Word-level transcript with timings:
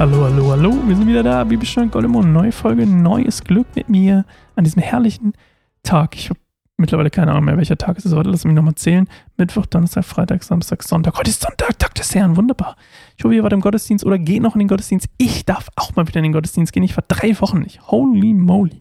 Hallo, 0.00 0.24
hallo, 0.24 0.50
hallo, 0.52 0.74
wir 0.86 0.96
sind 0.96 1.06
wieder 1.06 1.22
da. 1.22 1.44
Bibelstunde 1.44 1.90
Goldemond, 1.90 2.32
neue 2.32 2.52
Folge, 2.52 2.86
neues 2.86 3.44
Glück 3.44 3.66
mit 3.76 3.90
mir 3.90 4.24
an 4.56 4.64
diesem 4.64 4.80
herrlichen 4.80 5.34
Tag. 5.82 6.16
Ich 6.16 6.30
habe 6.30 6.40
mittlerweile 6.78 7.10
keine 7.10 7.32
Ahnung 7.32 7.44
mehr, 7.44 7.58
welcher 7.58 7.76
Tag 7.76 7.98
es 7.98 8.06
ist 8.06 8.14
heute. 8.14 8.30
Lass 8.30 8.46
mich 8.46 8.54
nochmal 8.54 8.76
zählen. 8.76 9.06
Mittwoch, 9.36 9.66
Donnerstag, 9.66 10.06
Freitag, 10.06 10.42
Samstag, 10.42 10.84
Sonntag. 10.84 11.18
Heute 11.18 11.28
ist 11.28 11.42
Sonntag, 11.42 11.78
Tag 11.78 11.94
des 11.96 12.14
Herrn, 12.14 12.38
wunderbar. 12.38 12.76
Ich 13.18 13.24
hoffe, 13.24 13.34
ihr 13.34 13.42
wart 13.42 13.52
im 13.52 13.60
Gottesdienst 13.60 14.06
oder 14.06 14.18
geht 14.18 14.40
noch 14.40 14.54
in 14.54 14.60
den 14.60 14.68
Gottesdienst. 14.68 15.06
Ich 15.18 15.44
darf 15.44 15.68
auch 15.76 15.94
mal 15.96 16.08
wieder 16.08 16.20
in 16.20 16.24
den 16.24 16.32
Gottesdienst 16.32 16.72
gehen. 16.72 16.82
Ich 16.82 16.96
war 16.96 17.04
drei 17.06 17.38
Wochen 17.38 17.58
nicht. 17.58 17.86
Holy 17.90 18.32
moly. 18.32 18.80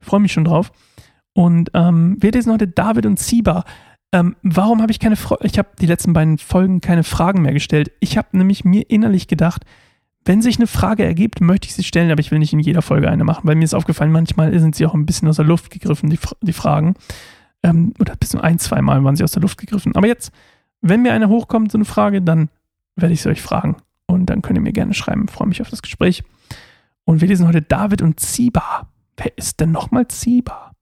Ich 0.00 0.06
freue 0.06 0.20
mich 0.20 0.34
schon 0.34 0.44
drauf. 0.44 0.70
Und 1.32 1.70
ähm, 1.72 2.18
wir 2.20 2.30
lesen 2.30 2.52
heute 2.52 2.68
David 2.68 3.06
und 3.06 3.16
Ziba. 3.16 3.64
Ähm, 4.12 4.36
warum 4.42 4.82
habe 4.82 4.92
ich 4.92 5.00
keine 5.00 5.16
Frage? 5.16 5.46
Ich 5.46 5.58
habe 5.58 5.70
die 5.80 5.86
letzten 5.86 6.12
beiden 6.12 6.36
Folgen 6.36 6.82
keine 6.82 7.04
Fragen 7.04 7.40
mehr 7.40 7.54
gestellt. 7.54 7.90
Ich 8.00 8.18
habe 8.18 8.36
nämlich 8.36 8.66
mir 8.66 8.82
innerlich 8.90 9.28
gedacht, 9.28 9.64
wenn 10.28 10.42
sich 10.42 10.58
eine 10.58 10.66
Frage 10.66 11.04
ergibt, 11.04 11.40
möchte 11.40 11.68
ich 11.68 11.74
sie 11.74 11.82
stellen, 11.82 12.10
aber 12.10 12.20
ich 12.20 12.30
will 12.30 12.38
nicht 12.38 12.52
in 12.52 12.60
jeder 12.60 12.82
Folge 12.82 13.10
eine 13.10 13.24
machen, 13.24 13.48
weil 13.48 13.54
mir 13.54 13.64
ist 13.64 13.72
aufgefallen, 13.72 14.12
manchmal 14.12 14.56
sind 14.60 14.74
sie 14.74 14.84
auch 14.84 14.92
ein 14.92 15.06
bisschen 15.06 15.26
aus 15.26 15.36
der 15.36 15.46
Luft 15.46 15.70
gegriffen, 15.70 16.10
die, 16.10 16.18
die 16.42 16.52
Fragen. 16.52 16.94
Ähm, 17.62 17.94
oder 17.98 18.14
bis 18.14 18.28
zu 18.28 18.40
ein, 18.40 18.58
zwei 18.58 18.82
Mal 18.82 19.02
waren 19.02 19.16
sie 19.16 19.24
aus 19.24 19.32
der 19.32 19.40
Luft 19.40 19.56
gegriffen. 19.56 19.96
Aber 19.96 20.06
jetzt, 20.06 20.30
wenn 20.82 21.00
mir 21.00 21.14
eine 21.14 21.30
hochkommt, 21.30 21.72
so 21.72 21.78
eine 21.78 21.86
Frage, 21.86 22.20
dann 22.20 22.50
werde 22.94 23.14
ich 23.14 23.22
sie 23.22 23.30
euch 23.30 23.40
fragen. 23.40 23.76
Und 24.06 24.26
dann 24.26 24.42
könnt 24.42 24.58
ihr 24.58 24.62
mir 24.62 24.72
gerne 24.72 24.92
schreiben. 24.92 25.24
Ich 25.26 25.34
freue 25.34 25.48
mich 25.48 25.62
auf 25.62 25.70
das 25.70 25.80
Gespräch. 25.80 26.22
Und 27.04 27.22
wir 27.22 27.28
lesen 27.28 27.48
heute 27.48 27.62
David 27.62 28.02
und 28.02 28.20
Ziba. 28.20 28.86
Wer 29.16 29.36
ist 29.38 29.60
denn 29.60 29.72
nochmal 29.72 30.08
Ziba? 30.08 30.72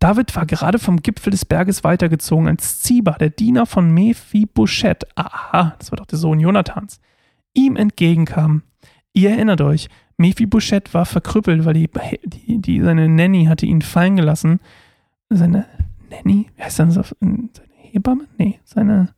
David 0.00 0.34
war 0.34 0.46
gerade 0.46 0.80
vom 0.80 1.00
Gipfel 1.00 1.30
des 1.30 1.44
Berges 1.44 1.84
weitergezogen, 1.84 2.48
als 2.48 2.80
Ziba, 2.80 3.12
der 3.12 3.30
Diener 3.30 3.66
von 3.66 3.92
Mephibosheth, 3.92 5.06
aha, 5.14 5.76
das 5.78 5.92
war 5.92 5.96
doch 5.98 6.06
der 6.06 6.18
Sohn 6.18 6.40
Jonathans, 6.40 7.00
ihm 7.54 7.76
entgegenkam. 7.76 8.62
Ihr 9.12 9.30
erinnert 9.30 9.60
euch, 9.60 9.88
Mephibosheth 10.18 10.92
war 10.94 11.06
verkrüppelt, 11.06 11.64
weil 11.64 11.74
die, 11.74 11.90
die, 12.24 12.58
die, 12.58 12.80
seine 12.82 13.08
Nanny 13.08 13.46
hatte 13.46 13.66
ihn 13.66 13.82
fallen 13.82 14.16
gelassen. 14.16 14.60
Seine 15.30 15.66
Nanny? 16.10 16.50
Wie 16.56 16.62
heißt 16.62 16.78
das? 16.78 16.94
Seine 16.94 17.48
Hebamme? 17.76 18.26
Nee, 18.38 18.60
seine. 18.64 19.14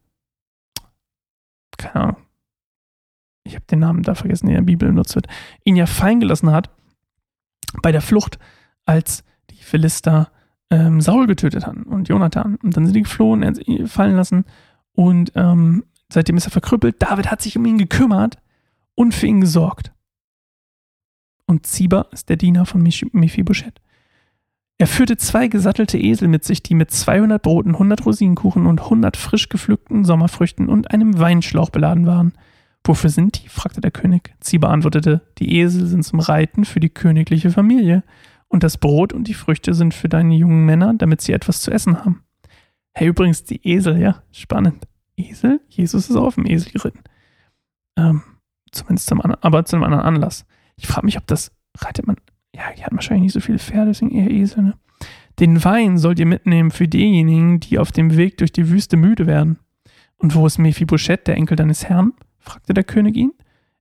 Keine 1.77 1.95
Ahnung. 1.97 2.17
Ich 3.45 3.57
habe 3.57 3.65
den 3.67 3.81
Namen 3.81 4.03
da 4.03 4.15
vergessen, 4.15 4.47
der 4.47 4.59
in 4.59 4.65
der 4.65 4.73
Bibel 4.73 4.89
benutzt 4.89 5.15
wird. 5.15 5.27
Ihn 5.65 5.77
ja 5.77 5.87
fallen 5.87 6.21
gelassen 6.21 6.53
hat 6.53 6.71
bei 7.83 7.91
der 7.91 8.01
Flucht, 8.01 8.39
als 8.85 9.25
die 9.51 9.63
Philister 9.63 10.31
ähm, 10.71 11.01
Saul 11.01 11.27
getötet 11.27 11.67
hatten 11.67 11.83
und 11.83 12.09
Jonathan. 12.09 12.57
Und 12.63 12.77
dann 12.77 12.87
sind 12.87 12.95
die 12.95 13.03
geflohen, 13.03 13.89
fallen 13.89 14.17
lassen 14.17 14.45
und 14.93 15.33
ähm, 15.35 15.85
seitdem 16.13 16.37
ist 16.37 16.47
er 16.47 16.51
verkrüppelt. 16.51 17.01
David 17.01 17.31
hat 17.31 17.43
sich 17.43 17.57
um 17.57 17.65
ihn 17.65 17.79
gekümmert 17.79 18.39
und 18.95 19.15
für 19.15 19.27
ihn 19.27 19.41
gesorgt. 19.41 19.93
Und 21.47 21.67
Ziba 21.67 22.07
ist 22.13 22.29
der 22.29 22.37
Diener 22.37 22.67
von 22.67 22.83
Mephibosheth. 22.83 23.81
Er 24.79 24.87
führte 24.87 25.17
zwei 25.17 25.49
gesattelte 25.49 25.99
Esel 25.99 26.29
mit 26.29 26.45
sich, 26.45 26.63
die 26.63 26.75
mit 26.75 26.91
200 26.91 27.41
Broten, 27.41 27.73
100 27.73 28.05
Rosinenkuchen 28.05 28.67
und 28.67 28.81
100 28.81 29.17
frisch 29.17 29.49
gepflückten 29.49 30.05
Sommerfrüchten 30.05 30.69
und 30.69 30.91
einem 30.91 31.19
Weinschlauch 31.19 31.71
beladen 31.71 32.07
waren. 32.07 32.33
Wofür 32.85 33.11
sind 33.11 33.43
die? 33.43 33.49
fragte 33.49 33.81
der 33.81 33.93
König. 33.93 34.35
Ziba 34.41 34.69
antwortete, 34.69 35.21
die 35.39 35.59
Esel 35.59 35.87
sind 35.87 36.05
zum 36.05 36.21
Reiten 36.21 36.65
für 36.65 36.81
die 36.81 36.89
königliche 36.89 37.51
Familie 37.51 38.03
und 38.49 38.65
das 38.65 38.77
Brot 38.77 39.13
und 39.13 39.29
die 39.29 39.35
Früchte 39.35 39.73
sind 39.73 39.95
für 39.95 40.09
deine 40.09 40.35
jungen 40.35 40.65
Männer, 40.67 40.95
damit 40.95 41.21
sie 41.21 41.33
etwas 41.33 41.61
zu 41.61 41.71
essen 41.71 41.99
haben. 41.99 42.25
Hey, 42.93 43.09
übrigens, 43.09 43.45
die 43.45 43.67
Esel, 43.67 43.99
ja, 43.99 44.23
spannend. 44.33 44.87
Esel? 45.17 45.61
Jesus 45.69 46.11
ist 46.11 46.17
auf 46.17 46.35
dem 46.37 46.47
Esel 46.47 46.73
geritten. 46.73 47.01
Ähm, 47.97 48.23
zumindest 48.71 49.09
zum 49.09 49.21
anderen, 49.21 49.43
aber 49.43 49.65
zu 49.65 49.77
einem 49.77 49.85
anderen 49.85 50.05
Anlass. 50.05 50.47
Ich 50.77 50.87
frage 50.87 51.07
mich, 51.07 51.19
ob 51.19 51.27
das, 51.27 51.53
reitet 51.79 52.07
man, 52.07 52.17
ja, 52.55 52.63
die 52.77 52.85
hatten 52.85 52.97
wahrscheinlich 52.97 53.25
nicht 53.25 53.33
so 53.33 53.41
viele 53.41 53.59
Pferde, 53.59 53.91
deswegen 53.91 54.11
eher 54.11 54.31
Esel, 54.31 54.63
ne? 54.63 54.75
Den 55.39 55.65
Wein 55.65 55.97
sollt 55.97 56.19
ihr 56.19 56.27
mitnehmen 56.27 56.71
für 56.71 56.87
diejenigen, 56.87 57.59
die 57.59 57.79
auf 57.79 57.91
dem 57.91 58.17
Weg 58.17 58.37
durch 58.39 58.53
die 58.53 58.69
Wüste 58.69 58.97
müde 58.97 59.27
werden. 59.27 59.59
Und 60.19 60.35
wo 60.35 60.47
ist 60.47 60.59
Mephibosheth, 60.59 61.27
der 61.27 61.37
Enkel 61.37 61.57
deines 61.57 61.89
Herrn? 61.89 62.13
fragte 62.39 62.75
der 62.75 62.85
König 62.85 63.17
ihn. 63.17 63.33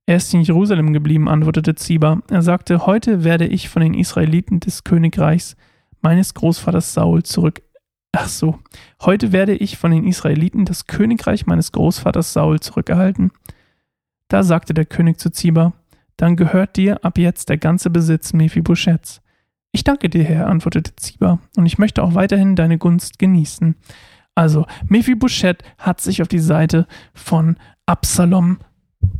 Er 0.06 0.16
ist 0.16 0.32
in 0.34 0.40
Jerusalem 0.40 0.92
geblieben, 0.92 1.28
antwortete 1.28 1.74
Ziba. 1.74 2.22
Er 2.30 2.42
sagte, 2.42 2.86
heute 2.86 3.22
werde 3.22 3.46
ich 3.46 3.68
von 3.68 3.82
den 3.82 3.94
Israeliten 3.94 4.60
des 4.60 4.82
Königreichs 4.82 5.56
meines 6.00 6.34
Großvaters 6.34 6.94
Saul 6.94 7.22
zurück. 7.22 7.62
Ach 8.12 8.28
so, 8.28 8.58
heute 9.00 9.32
werde 9.32 9.54
ich 9.54 9.78
von 9.78 9.90
den 9.90 10.06
Israeliten 10.06 10.66
das 10.66 10.86
Königreich 10.86 11.46
meines 11.46 11.72
Großvaters 11.72 12.34
Saul 12.34 12.60
zurückerhalten. 12.60 13.32
Da 14.28 14.42
sagte 14.42 14.74
der 14.74 14.84
König 14.84 15.18
zu 15.18 15.30
Ziba, 15.30 15.72
dann 16.18 16.36
gehört 16.36 16.76
dir 16.76 17.02
ab 17.04 17.16
jetzt 17.16 17.48
der 17.48 17.56
ganze 17.56 17.88
Besitz 17.88 18.34
Mephibosheths. 18.34 19.22
Ich 19.72 19.82
danke 19.82 20.10
dir, 20.10 20.24
Herr, 20.24 20.46
antwortete 20.46 20.94
Ziba, 20.96 21.38
und 21.56 21.64
ich 21.64 21.78
möchte 21.78 22.02
auch 22.02 22.14
weiterhin 22.14 22.54
deine 22.54 22.76
Gunst 22.76 23.18
genießen. 23.18 23.76
Also, 24.34 24.66
Mephibosheth 24.86 25.62
hat 25.78 26.02
sich 26.02 26.20
auf 26.20 26.28
die 26.28 26.38
Seite 26.38 26.86
von 27.14 27.56
Absalom 27.86 28.58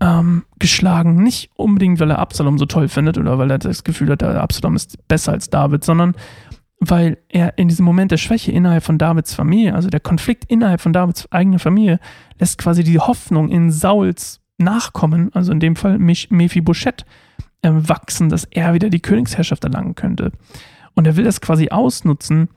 ähm, 0.00 0.44
geschlagen. 0.58 1.22
Nicht 1.22 1.50
unbedingt, 1.54 1.98
weil 1.98 2.10
er 2.10 2.19
Absalom 2.19 2.58
so 2.58 2.66
toll 2.66 2.88
findet 2.88 3.16
oder 3.16 3.38
weil 3.38 3.50
er 3.50 3.58
das 3.58 3.84
Gefühl 3.84 4.10
hat, 4.10 4.22
Absalom 4.22 4.76
ist 4.76 5.08
besser 5.08 5.32
als 5.32 5.48
David, 5.48 5.84
sondern 5.84 6.14
weil 6.84 7.19
er 7.28 7.59
in 7.59 7.69
diesem 7.69 7.84
Moment 7.84 8.10
der 8.10 8.16
Schwäche 8.16 8.50
innerhalb 8.50 8.82
von 8.82 8.98
Davids 8.98 9.34
Familie, 9.34 9.72
also 9.72 9.88
der 9.88 10.00
Konflikt 10.00 10.47
innerhalb 10.47 10.81
von 10.81 10.93
Davids 10.93 11.31
eigener 11.31 11.60
Familie, 11.60 12.00
lässt 12.41 12.59
quasi 12.59 12.82
die 12.82 12.98
Hoffnung 12.98 13.50
in 13.50 13.70
Sauls 13.70 14.41
Nachkommen, 14.59 15.32
also 15.32 15.53
in 15.53 15.60
dem 15.60 15.76
Fall 15.76 15.98
Mephibosheth, 15.98 17.04
äh, 17.62 17.70
wachsen, 17.72 18.28
dass 18.28 18.44
er 18.44 18.75
wieder 18.75 18.91
die 18.91 19.00
Königsherrschaft 19.00 19.62
erlangen 19.62 19.94
könnte. 19.94 20.32
Und 20.94 21.06
er 21.06 21.16
will 21.16 21.25
das 21.25 21.41
quasi 21.41 21.69
ausnutzen, 21.69 22.48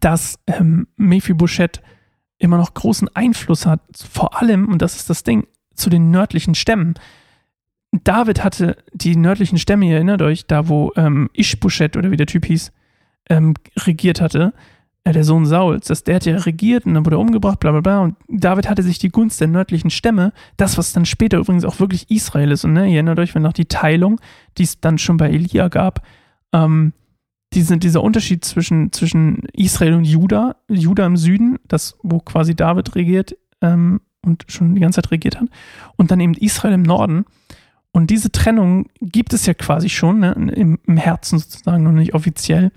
dass 0.00 0.38
ähm, 0.48 0.88
Mephibosheth 0.96 1.80
immer 2.38 2.56
noch 2.56 2.74
großen 2.74 3.08
Einfluss 3.14 3.66
hat, 3.66 3.80
vor 3.96 4.40
allem, 4.40 4.68
und 4.68 4.82
das 4.82 4.96
ist 4.96 5.08
das 5.08 5.22
Ding, 5.22 5.46
zu 5.74 5.90
den 5.90 6.10
nördlichen 6.10 6.56
Stämmen. 6.56 6.94
David 8.04 8.42
hatte 8.42 8.76
die 8.92 9.16
nördlichen 9.16 9.58
Stämme, 9.58 9.86
ihr 9.86 9.94
erinnert 9.94 10.22
euch, 10.22 10.46
da 10.46 10.68
wo 10.68 10.92
ähm, 10.96 11.30
Ishbosheth 11.34 11.96
oder 11.96 12.10
wie 12.10 12.16
der 12.16 12.26
Typ 12.26 12.46
hieß, 12.46 12.72
ähm, 13.28 13.54
regiert 13.78 14.20
hatte, 14.20 14.52
äh, 15.04 15.12
der 15.12 15.24
Sohn 15.24 15.46
Sauls, 15.46 15.88
dass 15.88 16.04
der 16.04 16.16
hat 16.16 16.26
ja 16.26 16.36
regiert 16.36 16.86
und 16.86 16.94
dann 16.94 17.04
wurde 17.04 17.16
er 17.16 17.20
umgebracht, 17.20 17.60
bla 17.60 17.72
bla 17.72 17.80
bla. 17.80 18.00
Und 18.00 18.16
David 18.28 18.68
hatte 18.68 18.82
sich 18.82 18.98
die 18.98 19.08
Gunst 19.08 19.40
der 19.40 19.48
nördlichen 19.48 19.90
Stämme, 19.90 20.32
das, 20.56 20.78
was 20.78 20.92
dann 20.92 21.06
später 21.06 21.38
übrigens 21.38 21.64
auch 21.64 21.80
wirklich 21.80 22.10
Israel 22.10 22.50
ist. 22.52 22.64
Und 22.64 22.74
ne, 22.74 22.86
ihr 22.86 22.94
erinnert 22.94 23.18
euch, 23.18 23.34
wenn 23.34 23.42
noch 23.42 23.52
die 23.52 23.66
Teilung, 23.66 24.20
die 24.58 24.64
es 24.64 24.80
dann 24.80 24.98
schon 24.98 25.16
bei 25.16 25.30
Elia 25.30 25.68
gab, 25.68 26.06
ähm, 26.52 26.92
diese, 27.52 27.76
dieser 27.78 28.02
Unterschied 28.02 28.44
zwischen, 28.44 28.92
zwischen 28.92 29.42
Israel 29.52 29.94
und 29.94 30.04
Juda, 30.04 30.56
Juda 30.68 31.04
im 31.04 31.16
Süden, 31.16 31.58
das, 31.68 31.98
wo 32.02 32.18
quasi 32.18 32.54
David 32.54 32.94
regiert 32.94 33.36
ähm, 33.60 34.00
und 34.24 34.44
schon 34.48 34.74
die 34.74 34.80
ganze 34.80 35.02
Zeit 35.02 35.10
regiert 35.10 35.40
hat, 35.40 35.48
und 35.96 36.10
dann 36.10 36.20
eben 36.20 36.34
Israel 36.34 36.74
im 36.74 36.82
Norden. 36.82 37.24
Und 37.92 38.08
diese 38.08 38.32
Trennung 38.32 38.86
gibt 39.00 39.34
es 39.34 39.44
ja 39.44 39.52
quasi 39.52 39.90
schon 39.90 40.20
ne, 40.20 40.32
im, 40.32 40.78
im 40.86 40.96
Herzen 40.96 41.38
sozusagen 41.38 41.82
noch 41.82 41.92
nicht 41.92 42.14
offiziell. 42.14 42.72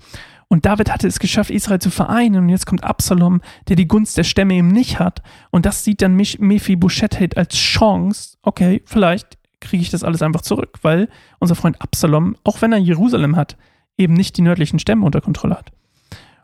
Und 0.48 0.64
David 0.64 0.92
hatte 0.92 1.08
es 1.08 1.18
geschafft, 1.18 1.50
Israel 1.50 1.80
zu 1.80 1.90
vereinen. 1.90 2.44
Und 2.44 2.48
jetzt 2.48 2.66
kommt 2.66 2.84
Absalom, 2.84 3.40
der 3.68 3.76
die 3.76 3.88
Gunst 3.88 4.16
der 4.16 4.24
Stämme 4.24 4.54
eben 4.54 4.68
nicht 4.68 4.98
hat. 4.98 5.22
Und 5.50 5.66
das 5.66 5.82
sieht 5.82 6.02
dann 6.02 6.14
Mephibosheth 6.14 7.36
als 7.36 7.56
Chance. 7.56 8.36
Okay, 8.42 8.82
vielleicht 8.84 9.38
kriege 9.60 9.82
ich 9.82 9.90
das 9.90 10.04
alles 10.04 10.22
einfach 10.22 10.42
zurück, 10.42 10.78
weil 10.82 11.08
unser 11.38 11.54
Freund 11.54 11.80
Absalom, 11.82 12.36
auch 12.44 12.62
wenn 12.62 12.72
er 12.72 12.78
Jerusalem 12.78 13.36
hat, 13.36 13.56
eben 13.98 14.14
nicht 14.14 14.36
die 14.36 14.42
nördlichen 14.42 14.78
Stämme 14.78 15.04
unter 15.04 15.20
Kontrolle 15.20 15.56
hat. 15.56 15.72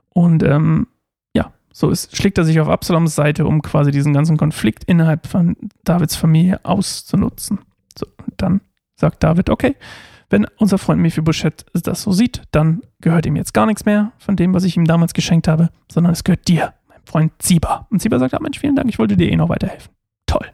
Und 0.08 0.42
ähm, 0.42 0.88
ja, 1.34 1.52
so 1.72 1.90
ist, 1.90 2.16
schlägt 2.16 2.38
er 2.38 2.44
sich 2.44 2.60
auf 2.60 2.68
Absaloms 2.68 3.14
Seite, 3.14 3.46
um 3.46 3.62
quasi 3.62 3.90
diesen 3.90 4.12
ganzen 4.12 4.36
Konflikt 4.36 4.84
innerhalb 4.84 5.26
von 5.26 5.56
Davids 5.84 6.16
Familie 6.16 6.64
auszunutzen. 6.64 7.60
So, 7.96 8.06
und 8.26 8.34
dann 8.38 8.60
sagt 8.96 9.22
David, 9.22 9.50
okay, 9.50 9.76
wenn 10.32 10.46
unser 10.56 10.78
Freund 10.78 11.00
Mephibosheth 11.00 11.66
das 11.74 12.02
so 12.02 12.10
sieht, 12.10 12.42
dann 12.50 12.82
gehört 13.00 13.26
ihm 13.26 13.36
jetzt 13.36 13.52
gar 13.52 13.66
nichts 13.66 13.84
mehr 13.84 14.12
von 14.18 14.34
dem, 14.34 14.54
was 14.54 14.64
ich 14.64 14.76
ihm 14.76 14.86
damals 14.86 15.12
geschenkt 15.12 15.46
habe, 15.46 15.68
sondern 15.90 16.14
es 16.14 16.24
gehört 16.24 16.48
dir, 16.48 16.72
mein 16.88 17.00
Freund 17.04 17.32
Ziba. 17.38 17.86
Und 17.90 18.00
Ziba 18.00 18.18
sagt, 18.18 18.34
ah 18.34 18.40
Mensch, 18.40 18.58
vielen 18.58 18.74
Dank, 18.74 18.88
ich 18.88 18.98
wollte 18.98 19.16
dir 19.16 19.30
eh 19.30 19.36
noch 19.36 19.50
weiterhelfen. 19.50 19.92
Toll. 20.26 20.46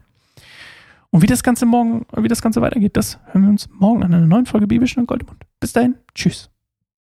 Und 1.11 1.23
wie 1.23 1.27
das 1.27 1.43
Ganze 1.43 1.65
morgen, 1.65 2.05
wie 2.17 2.29
das 2.29 2.43
Ganze 2.43 2.61
weitergeht, 2.61 2.97
das 2.97 3.21
hören 3.27 3.43
wir 3.43 3.51
uns 3.51 3.69
morgen 3.73 4.03
an 4.03 4.13
einer 4.13 4.27
neuen 4.27 4.47
Folge 4.47 4.67
Bibelschnur 4.67 5.07
Goldemund. 5.07 5.45
Bis 5.61 5.73
dahin, 5.73 5.95
tschüss. 6.15 6.51